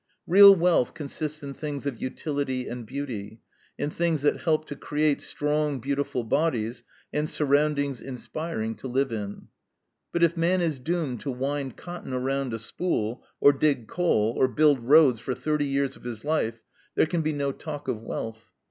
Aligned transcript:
Real 0.25 0.55
wealth 0.55 0.95
consists 0.95 1.43
in 1.43 1.53
things 1.53 1.85
of 1.85 2.01
utility 2.01 2.67
and 2.67 2.87
beauty, 2.87 3.39
in 3.77 3.91
things 3.91 4.23
that 4.23 4.39
help 4.41 4.65
to 4.65 4.75
create 4.75 5.21
strong, 5.21 5.79
beautiful 5.79 6.23
bodies 6.23 6.81
and 7.13 7.29
surroundings 7.29 8.01
inspiring 8.01 8.73
to 8.77 8.87
live 8.87 9.11
in. 9.11 9.49
But 10.11 10.23
if 10.23 10.35
man 10.35 10.59
is 10.59 10.79
doomed 10.79 11.19
to 11.21 11.29
wind 11.29 11.77
cotton 11.77 12.13
around 12.13 12.51
a 12.55 12.57
spool, 12.57 13.23
or 13.39 13.53
dig 13.53 13.87
coal, 13.87 14.33
or 14.35 14.47
build 14.47 14.79
roads 14.79 15.19
for 15.19 15.35
thirty 15.35 15.65
years 15.67 15.95
of 15.95 16.03
his 16.03 16.25
life, 16.25 16.63
there 16.95 17.05
can 17.05 17.21
be 17.21 17.31
no 17.31 17.51
talk 17.51 17.87
of 17.87 18.01
wealth. 18.01 18.49